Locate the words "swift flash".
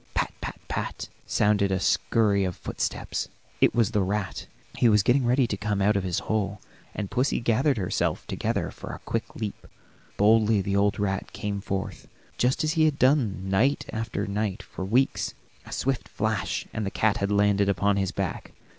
15.71-16.65